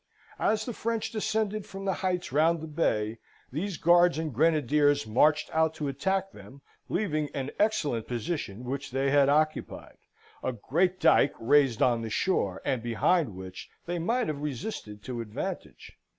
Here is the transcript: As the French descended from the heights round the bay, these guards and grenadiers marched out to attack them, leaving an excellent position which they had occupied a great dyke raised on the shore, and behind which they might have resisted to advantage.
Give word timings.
As 0.39 0.65
the 0.65 0.73
French 0.73 1.11
descended 1.11 1.67
from 1.67 1.85
the 1.85 1.93
heights 2.01 2.31
round 2.31 2.59
the 2.59 2.65
bay, 2.65 3.19
these 3.51 3.77
guards 3.77 4.17
and 4.17 4.33
grenadiers 4.33 5.05
marched 5.05 5.53
out 5.55 5.75
to 5.75 5.87
attack 5.87 6.31
them, 6.31 6.61
leaving 6.89 7.29
an 7.35 7.51
excellent 7.59 8.07
position 8.07 8.63
which 8.63 8.89
they 8.89 9.11
had 9.11 9.29
occupied 9.29 9.97
a 10.41 10.53
great 10.53 10.99
dyke 10.99 11.35
raised 11.39 11.83
on 11.83 12.01
the 12.01 12.09
shore, 12.09 12.63
and 12.65 12.81
behind 12.81 13.35
which 13.35 13.69
they 13.85 13.99
might 13.99 14.25
have 14.25 14.41
resisted 14.41 15.03
to 15.03 15.21
advantage. 15.21 15.93